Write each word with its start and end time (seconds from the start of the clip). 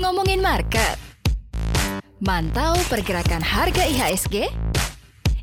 Ngomongin 0.00 0.40
market. 0.40 0.96
Mantau 2.24 2.80
pergerakan 2.88 3.44
harga 3.44 3.84
IHSG? 3.84 4.48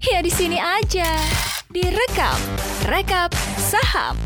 Ya 0.02 0.26
di 0.26 0.34
sini 0.34 0.58
aja. 0.58 1.06
Direkap, 1.70 2.42
rekap 2.90 3.30
saham. 3.62 4.18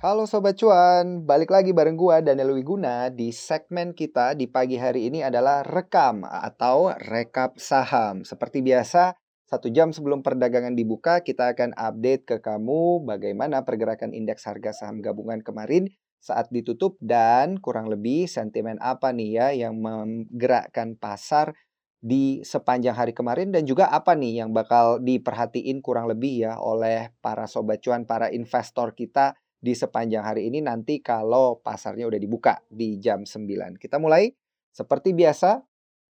Halo 0.00 0.24
Sobat 0.24 0.56
Cuan, 0.56 1.28
balik 1.28 1.52
lagi 1.52 1.76
bareng 1.76 2.00
gua 2.00 2.24
Daniel 2.24 2.56
Wiguna 2.56 3.12
di 3.12 3.36
segmen 3.36 3.92
kita 3.92 4.32
di 4.32 4.48
pagi 4.48 4.80
hari 4.80 5.12
ini 5.12 5.20
adalah 5.20 5.60
rekam 5.60 6.24
atau 6.24 6.88
rekap 6.96 7.60
saham. 7.60 8.24
Seperti 8.24 8.64
biasa, 8.64 9.12
satu 9.46 9.70
jam 9.70 9.94
sebelum 9.94 10.26
perdagangan 10.26 10.74
dibuka, 10.74 11.22
kita 11.22 11.54
akan 11.54 11.70
update 11.78 12.26
ke 12.26 12.36
kamu 12.42 13.06
bagaimana 13.06 13.62
pergerakan 13.62 14.10
indeks 14.10 14.42
harga 14.42 14.74
saham 14.74 14.98
gabungan 14.98 15.38
kemarin 15.38 15.86
saat 16.18 16.50
ditutup 16.50 16.98
dan 16.98 17.62
kurang 17.62 17.86
lebih 17.86 18.26
sentimen 18.26 18.74
apa 18.82 19.14
nih 19.14 19.30
ya 19.38 19.48
yang 19.54 19.78
menggerakkan 19.78 20.98
pasar 20.98 21.54
di 22.02 22.42
sepanjang 22.42 22.98
hari 22.98 23.14
kemarin 23.14 23.54
dan 23.54 23.62
juga 23.62 23.86
apa 23.94 24.18
nih 24.18 24.42
yang 24.42 24.50
bakal 24.50 24.98
diperhatiin 24.98 25.78
kurang 25.78 26.10
lebih 26.10 26.50
ya 26.50 26.58
oleh 26.58 27.14
para 27.22 27.46
sobat 27.46 27.78
cuan, 27.78 28.02
para 28.02 28.34
investor 28.34 28.98
kita 28.98 29.38
di 29.62 29.78
sepanjang 29.78 30.26
hari 30.26 30.50
ini 30.50 30.58
nanti 30.58 30.98
kalau 30.98 31.62
pasarnya 31.62 32.10
udah 32.10 32.18
dibuka 32.18 32.66
di 32.66 32.98
jam 32.98 33.22
9. 33.22 33.78
Kita 33.78 34.02
mulai 34.02 34.26
seperti 34.74 35.14
biasa 35.14 35.62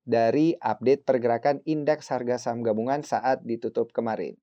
dari 0.06 0.54
update 0.62 1.02
pergerakan 1.02 1.60
indeks 1.66 2.14
harga 2.14 2.38
saham 2.38 2.62
gabungan 2.62 3.02
saat 3.02 3.42
ditutup 3.42 3.90
kemarin. 3.90 4.38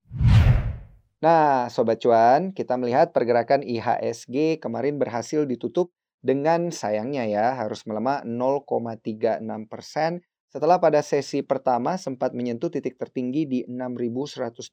Nah, 1.23 1.71
Sobat 1.71 2.03
Cuan, 2.03 2.51
kita 2.51 2.75
melihat 2.75 3.15
pergerakan 3.15 3.63
IHSG 3.63 4.59
kemarin 4.59 4.99
berhasil 4.99 5.47
ditutup 5.47 5.95
dengan 6.19 6.67
sayangnya 6.67 7.23
ya 7.27 7.55
harus 7.55 7.87
melemah 7.87 8.27
0,36 8.27 9.43
persen 9.71 10.19
setelah 10.51 10.77
pada 10.77 10.99
sesi 11.03 11.43
pertama 11.43 11.99
sempat 11.99 12.35
menyentuh 12.35 12.71
titik 12.71 12.99
tertinggi 12.99 13.47
di 13.47 13.59
6130 13.67 14.67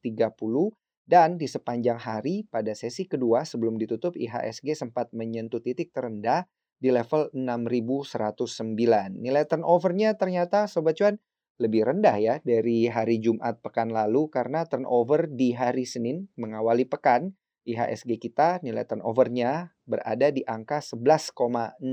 dan 1.11 1.35
di 1.35 1.51
sepanjang 1.51 1.99
hari 1.99 2.47
pada 2.47 2.71
sesi 2.77 3.07
kedua 3.07 3.43
sebelum 3.43 3.79
ditutup 3.83 4.15
IHSG 4.15 4.79
sempat 4.79 5.11
menyentuh 5.11 5.59
titik 5.59 5.91
terendah 5.91 6.47
di 6.81 6.89
level 6.89 7.29
6109. 7.37 9.21
Nilai 9.21 9.45
turnovernya 9.45 10.17
ternyata 10.17 10.65
Sobat 10.65 10.97
Cuan 10.97 11.21
lebih 11.61 11.85
rendah 11.85 12.17
ya 12.17 12.35
dari 12.41 12.89
hari 12.89 13.21
Jumat 13.21 13.61
pekan 13.61 13.93
lalu 13.93 14.33
karena 14.33 14.65
turnover 14.65 15.29
di 15.29 15.53
hari 15.53 15.85
Senin 15.85 16.33
mengawali 16.41 16.89
pekan 16.89 17.37
IHSG 17.69 18.17
kita 18.17 18.65
nilai 18.65 18.89
turnovernya 18.89 19.77
berada 19.85 20.33
di 20.33 20.41
angka 20.49 20.81
11,65 20.81 21.85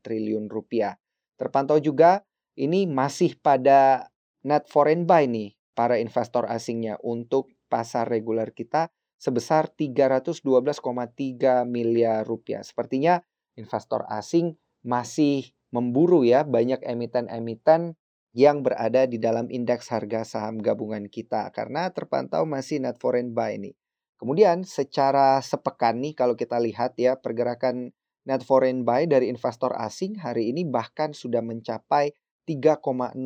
triliun 0.00 0.48
rupiah. 0.48 0.96
Terpantau 1.36 1.76
juga 1.76 2.24
ini 2.56 2.88
masih 2.88 3.36
pada 3.36 4.08
net 4.40 4.64
foreign 4.72 5.04
buy 5.04 5.28
nih 5.28 5.52
para 5.76 6.00
investor 6.00 6.48
asingnya 6.48 6.96
untuk 7.04 7.52
pasar 7.68 8.08
reguler 8.08 8.56
kita 8.56 8.88
sebesar 9.20 9.68
312,3 9.68 10.40
miliar 11.68 12.24
rupiah. 12.24 12.64
Sepertinya 12.64 13.20
investor 13.56 14.04
asing 14.12 14.54
masih 14.86 15.50
memburu 15.74 16.22
ya 16.22 16.46
banyak 16.46 16.80
emiten-emiten 16.86 17.98
yang 18.36 18.60
berada 18.60 19.08
di 19.08 19.16
dalam 19.16 19.48
indeks 19.48 19.88
harga 19.88 20.22
saham 20.22 20.60
gabungan 20.60 21.08
kita 21.08 21.48
karena 21.56 21.88
terpantau 21.88 22.44
masih 22.44 22.84
net 22.84 23.00
foreign 23.00 23.32
buy 23.32 23.56
ini. 23.56 23.72
Kemudian 24.16 24.64
secara 24.64 25.40
sepekan 25.40 26.00
nih 26.00 26.12
kalau 26.16 26.36
kita 26.36 26.60
lihat 26.60 26.96
ya 27.00 27.16
pergerakan 27.16 27.96
net 28.28 28.44
foreign 28.44 28.84
buy 28.84 29.08
dari 29.08 29.32
investor 29.32 29.72
asing 29.76 30.20
hari 30.20 30.52
ini 30.52 30.68
bahkan 30.68 31.16
sudah 31.16 31.40
mencapai 31.40 32.12
3,06 32.46 33.18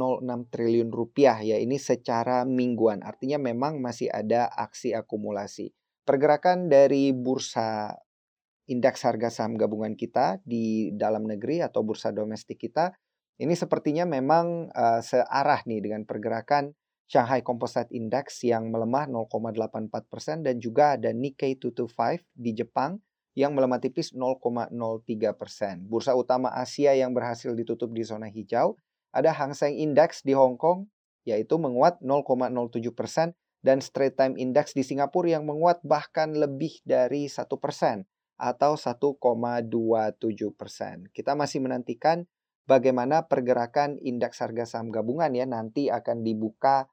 triliun 0.49 0.91
rupiah 0.91 1.39
ya 1.45 1.61
ini 1.61 1.77
secara 1.77 2.49
mingguan. 2.49 3.05
Artinya 3.05 3.37
memang 3.37 3.83
masih 3.83 4.09
ada 4.09 4.49
aksi 4.49 4.97
akumulasi. 4.97 5.75
Pergerakan 6.09 6.73
dari 6.73 7.13
bursa 7.13 7.93
indeks 8.71 9.03
harga 9.03 9.29
saham 9.35 9.59
gabungan 9.59 9.99
kita 9.99 10.39
di 10.47 10.95
dalam 10.95 11.27
negeri 11.27 11.59
atau 11.59 11.83
bursa 11.83 12.15
domestik 12.15 12.63
kita 12.63 12.95
ini 13.41 13.57
sepertinya 13.57 14.05
memang 14.05 14.69
uh, 14.71 15.01
searah 15.01 15.65
nih 15.65 15.81
dengan 15.81 16.05
pergerakan 16.05 16.77
Shanghai 17.11 17.43
Composite 17.43 17.91
Index 17.91 18.45
yang 18.47 18.71
melemah 18.71 19.11
0,84% 19.11 20.47
dan 20.47 20.63
juga 20.63 20.95
ada 20.95 21.11
Nikkei 21.11 21.57
225 21.59 22.23
di 22.37 22.55
Jepang 22.55 23.03
yang 23.35 23.57
melemah 23.57 23.81
tipis 23.81 24.13
0,03%. 24.13 24.71
Bursa 25.89 26.13
utama 26.15 26.53
Asia 26.53 26.93
yang 26.95 27.17
berhasil 27.17 27.51
ditutup 27.57 27.91
di 27.91 28.05
zona 28.05 28.29
hijau 28.29 28.77
ada 29.11 29.35
Hang 29.35 29.57
Seng 29.57 29.75
Index 29.75 30.21
di 30.23 30.37
Hong 30.37 30.61
Kong 30.61 30.87
yaitu 31.25 31.57
menguat 31.57 31.97
0,07 32.05 32.93
persen 32.93 33.33
dan 33.65 33.81
Straight 33.81 34.21
Time 34.21 34.37
Index 34.37 34.77
di 34.77 34.85
Singapura 34.85 35.41
yang 35.41 35.49
menguat 35.49 35.81
bahkan 35.81 36.37
lebih 36.37 36.79
dari 36.85 37.25
satu 37.27 37.57
persen 37.57 38.05
atau 38.41 38.81
1,27 38.81 39.69
persen. 40.57 41.05
Kita 41.13 41.37
masih 41.37 41.61
menantikan 41.61 42.25
bagaimana 42.65 43.29
pergerakan 43.29 44.01
indeks 44.01 44.41
harga 44.41 44.65
saham 44.65 44.89
gabungan 44.89 45.37
ya 45.37 45.45
nanti 45.45 45.93
akan 45.93 46.25
dibuka 46.25 46.89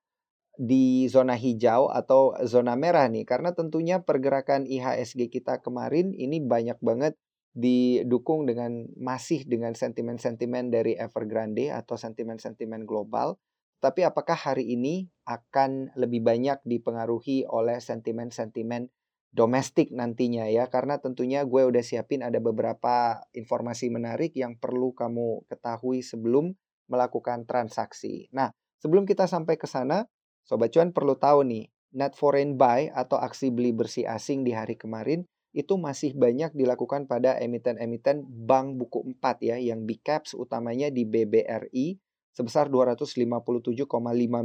di 0.57 1.06
zona 1.06 1.38
hijau 1.38 1.88
atau 1.94 2.34
zona 2.50 2.74
merah 2.74 3.06
nih 3.07 3.30
karena 3.30 3.53
tentunya 3.53 4.02
pergerakan 4.02 4.66
IHSG 4.66 5.30
kita 5.30 5.62
kemarin 5.62 6.18
ini 6.18 6.41
banyak 6.41 6.81
banget 6.81 7.13
didukung 7.57 8.46
dengan 8.46 8.90
masih 8.97 9.46
dengan 9.46 9.74
sentimen-sentimen 9.74 10.69
dari 10.69 10.94
Evergrande 10.94 11.74
atau 11.74 11.97
sentimen-sentimen 11.97 12.86
global. 12.86 13.38
Tapi 13.78 14.02
apakah 14.06 14.34
hari 14.34 14.74
ini 14.74 15.09
akan 15.30 15.94
lebih 15.94 16.25
banyak 16.25 16.62
dipengaruhi 16.66 17.46
oleh 17.46 17.78
sentimen-sentimen 17.78 18.90
domestik 19.32 19.94
nantinya 19.94 20.48
ya? 20.48 20.68
Karena 20.72 20.98
tentunya 20.98 21.44
gue 21.44 21.64
udah 21.68 21.84
siapin 21.84 22.24
ada 22.24 22.38
beberapa 22.38 23.22
informasi 23.36 23.92
menarik 23.92 24.34
yang 24.36 24.56
perlu 24.58 24.92
kamu 24.94 25.48
ketahui 25.48 26.04
sebelum 26.04 26.56
melakukan 26.88 27.44
transaksi. 27.44 28.32
Nah, 28.32 28.52
sebelum 28.80 29.04
kita 29.04 29.28
sampai 29.28 29.60
ke 29.60 29.68
sana, 29.68 30.08
Sobat 30.48 30.72
Cuan 30.72 30.96
perlu 30.96 31.20
tahu 31.20 31.44
nih, 31.44 31.68
net 31.96 32.16
foreign 32.16 32.56
buy 32.56 32.88
atau 32.92 33.20
aksi 33.20 33.52
beli 33.52 33.76
bersih 33.76 34.08
asing 34.08 34.48
di 34.48 34.56
hari 34.56 34.76
kemarin 34.80 35.28
itu 35.56 35.74
masih 35.80 36.14
banyak 36.14 36.54
dilakukan 36.54 37.10
pada 37.10 37.34
emiten-emiten 37.40 38.22
bank 38.28 38.78
buku 38.78 39.18
4 39.18 39.42
ya 39.42 39.58
yang 39.58 39.88
big 39.90 40.06
caps 40.06 40.38
utamanya 40.38 40.94
di 40.94 41.08
BBRI 41.08 41.98
sebesar 42.30 42.70
257,5 42.70 43.90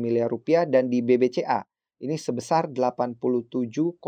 miliar 0.00 0.28
rupiah 0.32 0.64
dan 0.64 0.88
di 0.88 1.04
BBCA 1.04 1.68
ini 2.02 2.18
sebesar 2.18 2.66
87,8 2.74 4.02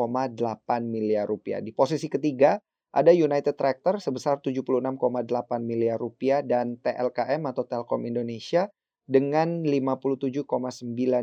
miliar 0.83 1.31
rupiah. 1.31 1.63
Di 1.63 1.71
posisi 1.71 2.11
ketiga 2.11 2.59
ada 2.95 3.11
United 3.15 3.55
Tractor 3.55 4.03
sebesar 4.03 4.43
76,8 4.43 4.99
miliar 5.63 5.99
rupiah 5.99 6.43
dan 6.43 6.79
TLKM 6.83 7.43
atau 7.47 7.63
Telkom 7.67 8.03
Indonesia 8.07 8.67
dengan 9.05 9.63
57,9 9.63 10.49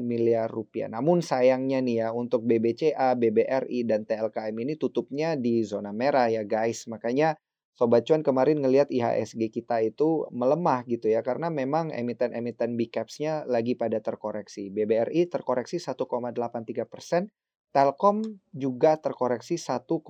miliar 0.05 0.47
rupiah. 0.47 0.87
Namun 0.87 1.25
sayangnya 1.25 1.81
nih 1.81 2.05
ya 2.05 2.07
untuk 2.13 2.45
BBCA, 2.45 3.17
BBRI 3.17 3.87
dan 3.89 4.05
TLKM 4.05 4.55
ini 4.55 4.73
tutupnya 4.77 5.33
di 5.33 5.65
zona 5.65 5.89
merah 5.91 6.29
ya 6.29 6.45
guys. 6.45 6.85
Makanya 6.85 7.35
Sobat 7.71 8.03
Cuan 8.03 8.21
kemarin 8.21 8.59
ngelihat 8.59 8.91
IHSG 8.91 9.49
kita 9.49 9.79
itu 9.81 10.27
melemah 10.29 10.83
gitu 10.85 11.07
ya 11.07 11.23
karena 11.23 11.47
memang 11.47 11.89
emiten-emiten 11.89 12.75
big 12.75 12.91
caps-nya 12.91 13.47
lagi 13.47 13.79
pada 13.79 14.03
terkoreksi. 14.03 14.69
BBRI 14.69 15.31
terkoreksi 15.31 15.79
1,83 15.79 16.85
persen, 16.85 17.31
Telkom 17.71 18.19
juga 18.51 18.99
terkoreksi 18.99 19.55
1,12 19.55 20.03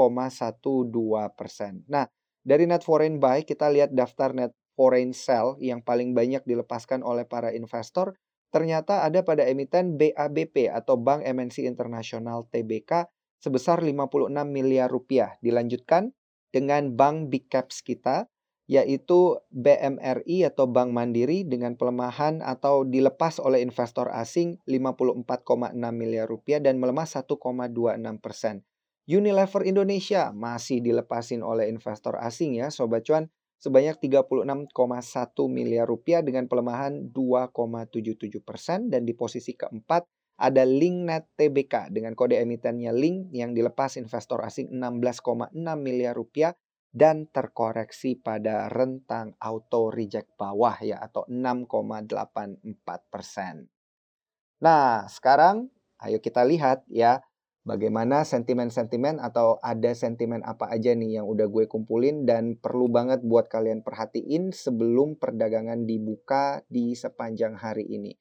persen. 1.38 1.86
Nah, 1.86 2.10
dari 2.42 2.66
net 2.66 2.82
foreign 2.82 3.22
buy 3.22 3.46
kita 3.46 3.70
lihat 3.70 3.94
daftar 3.94 4.34
net 4.34 4.52
foreign 4.74 5.14
sell 5.14 5.62
yang 5.62 5.86
paling 5.86 6.18
banyak 6.18 6.42
dilepaskan 6.42 7.06
oleh 7.06 7.30
para 7.30 7.54
investor 7.54 8.18
ternyata 8.52 9.08
ada 9.08 9.24
pada 9.24 9.48
emiten 9.48 9.96
BABP 9.96 10.68
atau 10.68 11.00
Bank 11.00 11.24
MNC 11.24 11.64
Internasional 11.64 12.50
TBK 12.52 13.08
sebesar 13.40 13.80
56 13.80 14.28
miliar 14.50 14.92
rupiah. 14.92 15.40
Dilanjutkan 15.40 16.12
dengan 16.52 16.94
bank 16.94 17.32
big 17.32 17.48
caps 17.48 17.80
kita 17.82 18.28
yaitu 18.72 19.36
BMRI 19.52 20.48
atau 20.48 20.64
Bank 20.64 20.96
Mandiri 20.96 21.44
dengan 21.44 21.76
pelemahan 21.76 22.40
atau 22.40 22.88
dilepas 22.88 23.36
oleh 23.44 23.60
investor 23.60 24.08
asing 24.16 24.64
54,6 24.64 25.76
miliar 25.92 26.24
rupiah 26.24 26.64
dan 26.64 26.80
melemah 26.80 27.04
1,26 27.04 27.36
persen. 28.24 28.64
Unilever 29.12 29.68
Indonesia 29.68 30.32
masih 30.32 30.80
dilepasin 30.80 31.44
oleh 31.44 31.68
investor 31.68 32.16
asing 32.16 32.64
ya 32.64 32.72
Sobat 32.72 33.04
Cuan 33.04 33.28
sebanyak 33.60 34.00
36,1 34.00 34.72
miliar 35.52 35.84
rupiah 35.84 36.24
dengan 36.24 36.48
pelemahan 36.48 37.12
2,77 37.12 38.40
persen 38.40 38.88
dan 38.88 39.04
di 39.04 39.12
posisi 39.12 39.52
keempat 39.52 40.08
ada 40.42 40.66
Linknet 40.66 41.30
TBK 41.38 41.94
dengan 41.94 42.18
kode 42.18 42.42
emitennya 42.42 42.90
Link 42.90 43.30
yang 43.30 43.54
dilepas 43.54 43.94
investor 44.02 44.42
asing 44.42 44.74
16,6 44.74 45.54
miliar 45.78 46.18
rupiah 46.18 46.58
dan 46.92 47.30
terkoreksi 47.30 48.18
pada 48.20 48.68
rentang 48.68 49.38
auto 49.38 49.94
reject 49.94 50.34
bawah 50.36 50.76
ya 50.82 50.98
atau 51.00 51.24
6,84 51.30 53.14
persen. 53.14 53.70
Nah 54.66 55.06
sekarang 55.06 55.70
ayo 56.02 56.18
kita 56.20 56.42
lihat 56.44 56.84
ya 56.90 57.22
bagaimana 57.62 58.26
sentimen-sentimen 58.26 59.22
atau 59.22 59.62
ada 59.62 59.94
sentimen 59.94 60.42
apa 60.42 60.68
aja 60.74 60.98
nih 60.98 61.22
yang 61.22 61.30
udah 61.30 61.48
gue 61.48 61.70
kumpulin 61.70 62.26
dan 62.26 62.58
perlu 62.58 62.90
banget 62.90 63.22
buat 63.22 63.48
kalian 63.48 63.86
perhatiin 63.86 64.50
sebelum 64.52 65.16
perdagangan 65.16 65.86
dibuka 65.86 66.66
di 66.68 66.98
sepanjang 66.98 67.56
hari 67.56 67.86
ini. 67.88 68.18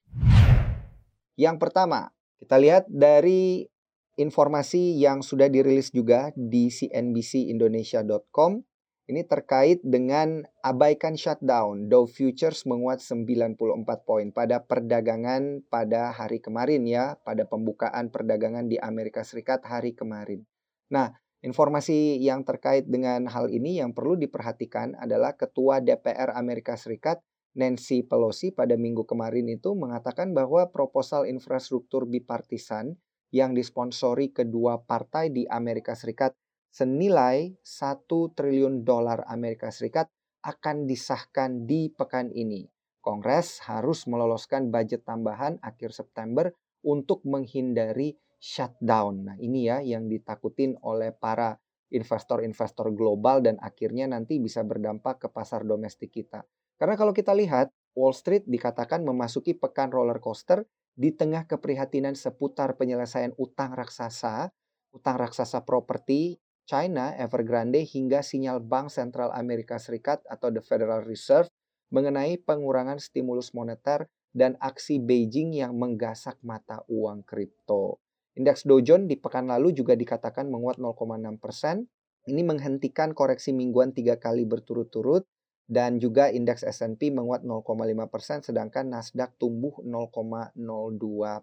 Yang 1.41 1.57
pertama, 1.57 2.13
kita 2.37 2.61
lihat 2.61 2.85
dari 2.93 3.65
informasi 4.21 5.01
yang 5.01 5.25
sudah 5.25 5.49
dirilis 5.49 5.89
juga 5.89 6.37
di 6.37 6.69
cnbcindonesia.com. 6.69 8.61
Ini 9.09 9.25
terkait 9.25 9.81
dengan 9.81 10.45
abaikan 10.61 11.17
shutdown. 11.17 11.89
Dow 11.89 12.05
Futures 12.05 12.69
menguat 12.69 13.01
94 13.01 13.57
poin 14.05 14.29
pada 14.31 14.61
perdagangan 14.63 15.65
pada 15.67 16.13
hari 16.13 16.45
kemarin 16.45 16.85
ya, 16.85 17.17
pada 17.25 17.49
pembukaan 17.49 18.13
perdagangan 18.13 18.69
di 18.69 18.77
Amerika 18.77 19.25
Serikat 19.25 19.65
hari 19.65 19.97
kemarin. 19.97 20.45
Nah, 20.93 21.11
informasi 21.41 22.21
yang 22.21 22.45
terkait 22.45 22.85
dengan 22.85 23.27
hal 23.33 23.49
ini 23.49 23.81
yang 23.81 23.97
perlu 23.97 24.15
diperhatikan 24.21 24.95
adalah 25.01 25.35
Ketua 25.35 25.81
DPR 25.81 26.37
Amerika 26.37 26.77
Serikat 26.77 27.25
Nancy 27.59 28.07
Pelosi 28.07 28.55
pada 28.55 28.79
minggu 28.79 29.03
kemarin 29.03 29.51
itu 29.51 29.75
mengatakan 29.75 30.31
bahwa 30.31 30.71
proposal 30.71 31.27
infrastruktur 31.27 32.07
bipartisan 32.07 32.95
yang 33.35 33.55
disponsori 33.55 34.31
kedua 34.31 34.83
partai 34.87 35.35
di 35.35 35.47
Amerika 35.51 35.99
Serikat 35.99 36.35
senilai 36.71 37.51
1 37.63 38.07
triliun 38.07 38.87
dolar 38.87 39.27
Amerika 39.27 39.75
Serikat 39.75 40.07
akan 40.47 40.87
disahkan 40.87 41.67
di 41.67 41.91
pekan 41.91 42.31
ini. 42.31 42.71
Kongres 43.03 43.65
harus 43.67 44.07
meloloskan 44.07 44.71
budget 44.71 45.03
tambahan 45.03 45.59
akhir 45.65 45.91
September 45.91 46.53
untuk 46.87 47.25
menghindari 47.27 48.15
shutdown. 48.41 49.27
Nah, 49.27 49.37
ini 49.41 49.69
ya 49.69 49.83
yang 49.83 50.07
ditakutin 50.07 50.79
oleh 50.85 51.13
para 51.13 51.59
investor-investor 51.91 52.95
global 52.95 53.43
dan 53.43 53.59
akhirnya 53.59 54.07
nanti 54.07 54.39
bisa 54.39 54.63
berdampak 54.63 55.27
ke 55.27 55.29
pasar 55.29 55.67
domestik 55.67 56.15
kita. 56.15 56.47
Karena 56.81 56.97
kalau 56.97 57.13
kita 57.13 57.37
lihat, 57.37 57.69
Wall 57.93 58.17
Street 58.17 58.49
dikatakan 58.49 59.05
memasuki 59.05 59.53
pekan 59.53 59.93
roller 59.93 60.17
coaster 60.17 60.65
di 60.97 61.13
tengah 61.13 61.45
keprihatinan 61.45 62.17
seputar 62.17 62.81
penyelesaian 62.81 63.37
utang 63.37 63.77
raksasa, 63.77 64.49
utang 64.97 65.21
raksasa 65.21 65.61
properti 65.69 66.41
China, 66.65 67.13
Evergrande 67.21 67.85
hingga 67.85 68.25
sinyal 68.25 68.65
Bank 68.65 68.89
Sentral 68.89 69.29
Amerika 69.37 69.77
Serikat 69.77 70.25
atau 70.25 70.49
the 70.49 70.65
Federal 70.65 71.05
Reserve 71.05 71.53
mengenai 71.93 72.41
pengurangan 72.41 72.97
stimulus 72.97 73.53
moneter 73.53 74.09
dan 74.33 74.57
aksi 74.57 75.03
Beijing 75.05 75.53
yang 75.53 75.77
menggasak 75.77 76.41
mata 76.41 76.81
uang 76.89 77.29
kripto. 77.29 78.01
Indeks 78.41 78.65
Dow 78.65 78.81
Jones 78.81 79.11
di 79.11 79.21
pekan 79.21 79.53
lalu 79.53 79.77
juga 79.77 79.99
dikatakan 79.99 80.49
menguat 80.49 80.81
0,6 80.81 80.97
persen. 81.43 81.85
Ini 82.25 82.41
menghentikan 82.47 83.13
koreksi 83.13 83.51
mingguan 83.51 83.91
tiga 83.93 84.17
kali 84.17 84.47
berturut-turut 84.47 85.27
dan 85.71 86.03
juga 86.03 86.27
indeks 86.35 86.67
S&P 86.67 87.15
menguat 87.15 87.47
0,5 87.47 88.11
persen, 88.11 88.43
sedangkan 88.43 88.91
Nasdaq 88.91 89.39
tumbuh 89.39 89.79
0,02 89.87 90.59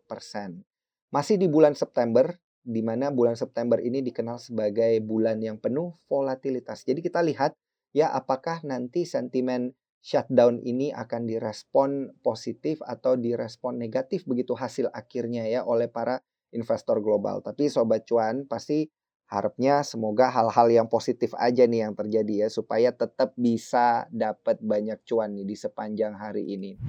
persen. 0.04 0.68
Masih 1.16 1.40
di 1.40 1.48
bulan 1.48 1.72
September, 1.80 2.36
di 2.60 2.84
mana 2.84 3.08
bulan 3.08 3.40
September 3.40 3.80
ini 3.80 4.04
dikenal 4.04 4.44
sebagai 4.44 5.00
bulan 5.00 5.40
yang 5.40 5.56
penuh 5.56 5.96
volatilitas. 6.12 6.84
Jadi 6.84 7.00
kita 7.00 7.24
lihat 7.24 7.56
ya 7.96 8.12
apakah 8.12 8.60
nanti 8.68 9.08
sentimen 9.08 9.72
shutdown 10.04 10.60
ini 10.60 10.92
akan 10.92 11.24
direspon 11.24 12.12
positif 12.20 12.84
atau 12.84 13.16
direspon 13.16 13.80
negatif 13.80 14.28
begitu 14.28 14.52
hasil 14.60 14.92
akhirnya 14.92 15.48
ya 15.48 15.64
oleh 15.64 15.88
para 15.88 16.20
investor 16.52 17.00
global. 17.00 17.40
Tapi 17.40 17.72
sobat 17.72 18.04
cuan 18.04 18.44
pasti 18.44 18.92
harapnya 19.28 19.84
semoga 19.84 20.32
hal-hal 20.32 20.68
yang 20.72 20.88
positif 20.88 21.36
aja 21.36 21.68
nih 21.68 21.88
yang 21.88 21.94
terjadi 21.94 22.48
ya 22.48 22.50
supaya 22.50 22.96
tetap 22.96 23.36
bisa 23.36 24.08
dapat 24.08 24.60
banyak 24.64 25.04
cuan 25.04 25.36
nih 25.36 25.44
di 25.44 25.56
sepanjang 25.60 26.16
hari 26.16 26.48
ini. 26.48 26.80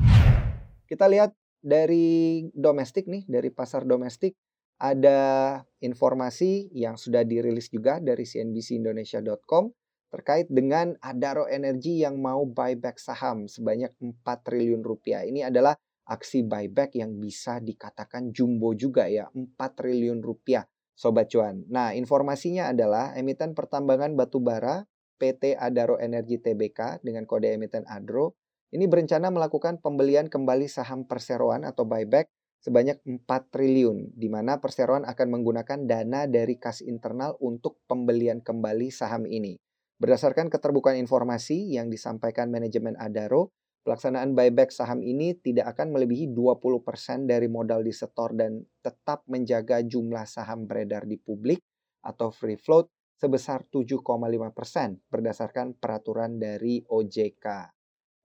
Kita 0.87 1.11
lihat 1.11 1.35
dari 1.59 2.47
domestik 2.55 3.11
nih, 3.11 3.27
dari 3.27 3.51
pasar 3.51 3.83
domestik 3.85 4.39
ada 4.79 5.59
informasi 5.83 6.71
yang 6.71 6.95
sudah 6.95 7.27
dirilis 7.27 7.67
juga 7.67 7.99
dari 7.99 8.23
cnbcindonesia.com 8.23 9.75
terkait 10.09 10.47
dengan 10.49 10.95
Adaro 11.03 11.51
Energy 11.51 12.01
yang 12.01 12.23
mau 12.23 12.47
buyback 12.47 12.97
saham 13.03 13.51
sebanyak 13.51 13.93
4 14.01 14.25
triliun 14.47 14.81
rupiah. 14.81 15.27
Ini 15.27 15.51
adalah 15.51 15.77
aksi 16.09 16.47
buyback 16.47 16.97
yang 16.97 17.19
bisa 17.21 17.61
dikatakan 17.61 18.33
jumbo 18.33 18.73
juga 18.73 19.11
ya, 19.11 19.29
4 19.35 19.59
triliun 19.59 20.23
rupiah 20.23 20.65
Sobat 20.99 21.31
Cuan. 21.31 21.63
Nah, 21.71 21.95
informasinya 21.95 22.75
adalah 22.75 23.15
emiten 23.15 23.55
pertambangan 23.55 24.19
batu 24.19 24.43
bara 24.43 24.83
PT 25.23 25.55
Adaro 25.55 25.95
Energi 26.03 26.43
Tbk 26.43 27.07
dengan 27.07 27.23
kode 27.23 27.55
emiten 27.55 27.87
ADRO 27.87 28.35
ini 28.69 28.85
berencana 28.85 29.33
melakukan 29.33 29.81
pembelian 29.81 30.29
kembali 30.29 30.69
saham 30.69 31.09
perseroan 31.09 31.65
atau 31.65 31.89
buyback 31.89 32.29
sebanyak 32.61 33.01
4 33.07 33.25
triliun 33.55 34.13
di 34.13 34.29
mana 34.29 34.61
perseroan 34.61 35.09
akan 35.09 35.41
menggunakan 35.41 35.89
dana 35.89 36.29
dari 36.29 36.61
kas 36.61 36.85
internal 36.85 37.39
untuk 37.41 37.81
pembelian 37.89 38.45
kembali 38.45 38.93
saham 38.93 39.25
ini. 39.25 39.57
Berdasarkan 40.03 40.53
keterbukaan 40.53 41.01
informasi 41.01 41.79
yang 41.79 41.89
disampaikan 41.89 42.53
manajemen 42.53 42.99
Adaro, 43.01 43.57
Pelaksanaan 43.89 44.37
buyback 44.37 44.69
saham 44.69 45.01
ini 45.01 45.33
tidak 45.41 45.73
akan 45.73 45.97
melebihi 45.97 46.37
20% 46.37 47.25
dari 47.25 47.49
modal 47.49 47.81
disetor 47.81 48.37
dan 48.37 48.61
tetap 48.85 49.25
menjaga 49.33 49.81
jumlah 49.81 50.29
saham 50.29 50.69
beredar 50.69 51.09
di 51.09 51.17
publik 51.17 51.57
atau 52.05 52.29
free 52.29 52.61
float 52.61 52.93
sebesar 53.17 53.65
7,5% 53.65 55.09
berdasarkan 55.09 55.81
peraturan 55.81 56.37
dari 56.37 56.85
OJK. 56.85 57.47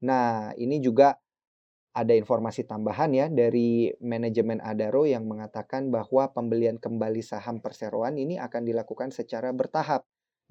Nah, 0.03 0.51
ini 0.59 0.83
juga 0.83 1.15
ada 1.95 2.11
informasi 2.11 2.67
tambahan 2.67 3.15
ya 3.15 3.31
dari 3.31 3.87
manajemen 4.03 4.59
Adaro 4.59 5.07
yang 5.07 5.23
mengatakan 5.31 5.87
bahwa 5.87 6.27
pembelian 6.35 6.75
kembali 6.75 7.23
saham 7.23 7.63
perseroan 7.63 8.19
ini 8.19 8.35
akan 8.35 8.67
dilakukan 8.67 9.15
secara 9.15 9.55
bertahap 9.55 10.03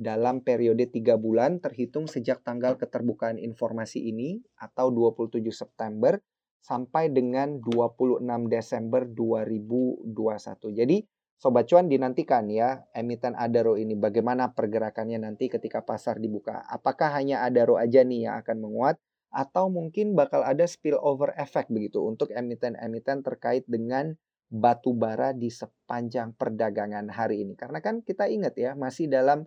dalam 0.03 0.43
periode 0.43 0.91
3 0.91 1.15
bulan 1.17 1.63
terhitung 1.63 2.11
sejak 2.11 2.43
tanggal 2.43 2.75
keterbukaan 2.75 3.39
informasi 3.39 4.03
ini 4.11 4.43
atau 4.59 4.91
27 4.91 5.39
September 5.55 6.19
sampai 6.63 7.11
dengan 7.11 7.59
26 7.63 8.23
Desember 8.51 9.07
2021. 9.07 10.79
Jadi 10.79 10.99
Sobat 11.43 11.67
Cuan 11.67 11.91
dinantikan 11.91 12.47
ya 12.47 12.87
emiten 12.95 13.35
Adaro 13.35 13.75
ini 13.75 13.99
bagaimana 13.99 14.55
pergerakannya 14.55 15.27
nanti 15.27 15.51
ketika 15.51 15.83
pasar 15.83 16.23
dibuka. 16.23 16.63
Apakah 16.71 17.19
hanya 17.19 17.43
Adaro 17.43 17.83
aja 17.83 18.07
nih 18.07 18.31
yang 18.31 18.39
akan 18.39 18.63
menguat 18.63 19.03
atau 19.35 19.67
mungkin 19.67 20.15
bakal 20.15 20.47
ada 20.47 20.63
spillover 20.71 21.35
effect 21.35 21.67
begitu 21.67 21.99
untuk 21.99 22.31
emiten-emiten 22.31 23.27
terkait 23.27 23.67
dengan 23.67 24.15
batu 24.53 24.95
bara 24.95 25.35
di 25.35 25.49
sepanjang 25.49 26.37
perdagangan 26.39 27.11
hari 27.11 27.43
ini. 27.43 27.59
Karena 27.59 27.83
kan 27.83 28.07
kita 28.07 28.31
ingat 28.31 28.55
ya 28.55 28.79
masih 28.79 29.11
dalam 29.11 29.43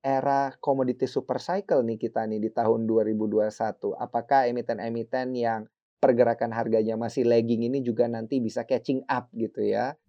era 0.00 0.56
komoditi 0.58 1.04
super 1.04 1.36
cycle 1.36 1.84
nih 1.84 2.00
kita 2.00 2.24
nih 2.24 2.40
di 2.40 2.50
tahun 2.52 2.88
2021. 2.88 3.96
Apakah 4.00 4.48
emiten-emiten 4.48 5.36
yang 5.36 5.68
pergerakan 6.00 6.56
harganya 6.56 6.96
masih 6.96 7.28
lagging 7.28 7.68
ini 7.68 7.84
juga 7.84 8.08
nanti 8.08 8.40
bisa 8.40 8.64
catching 8.64 9.04
up 9.04 9.28
gitu 9.36 9.60
ya. 9.60 10.00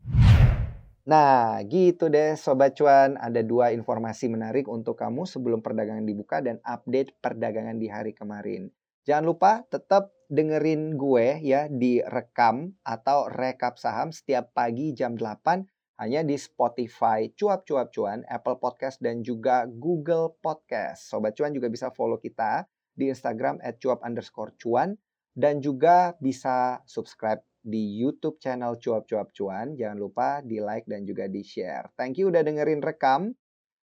Nah, 1.02 1.60
gitu 1.68 2.08
deh 2.08 2.40
Sobat 2.40 2.80
Cuan. 2.80 3.20
Ada 3.20 3.44
dua 3.44 3.76
informasi 3.76 4.32
menarik 4.32 4.72
untuk 4.72 4.96
kamu 4.96 5.28
sebelum 5.28 5.60
perdagangan 5.60 6.08
dibuka 6.08 6.40
dan 6.40 6.64
update 6.64 7.20
perdagangan 7.20 7.76
di 7.76 7.92
hari 7.92 8.16
kemarin. 8.16 8.72
Jangan 9.04 9.26
lupa 9.26 9.52
tetap 9.68 10.14
dengerin 10.32 10.96
gue 10.96 11.42
ya 11.44 11.68
di 11.68 12.00
rekam 12.00 12.72
atau 12.86 13.28
rekap 13.28 13.76
saham 13.76 14.14
setiap 14.14 14.54
pagi 14.56 14.94
jam 14.96 15.18
8 15.18 15.81
hanya 16.02 16.26
di 16.26 16.34
Spotify, 16.34 17.30
cuap-cuap 17.38 17.94
cuan, 17.94 18.26
Apple 18.26 18.58
Podcast, 18.58 18.98
dan 18.98 19.22
juga 19.22 19.70
Google 19.70 20.34
Podcast. 20.42 21.06
Sobat 21.06 21.38
cuan 21.38 21.54
juga 21.54 21.70
bisa 21.70 21.94
follow 21.94 22.18
kita 22.18 22.66
di 22.98 23.14
Instagram 23.14 23.62
at 23.62 23.78
cuap 23.78 24.02
underscore 24.02 24.58
cuan, 24.58 24.98
dan 25.38 25.62
juga 25.62 26.18
bisa 26.18 26.82
subscribe 26.90 27.46
di 27.62 28.02
YouTube 28.02 28.42
channel 28.42 28.82
cuap-cuap 28.82 29.30
cuan. 29.30 29.78
Jangan 29.78 29.98
lupa 30.02 30.42
di 30.42 30.58
like 30.58 30.90
dan 30.90 31.06
juga 31.06 31.30
di 31.30 31.46
share. 31.46 31.94
Thank 31.94 32.18
you 32.18 32.34
udah 32.34 32.42
dengerin 32.42 32.82
rekam. 32.82 33.38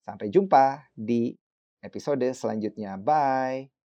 Sampai 0.01 0.33
jumpa 0.33 0.89
di 0.97 1.37
episode 1.85 2.25
selanjutnya. 2.33 2.97
Bye. 2.97 3.78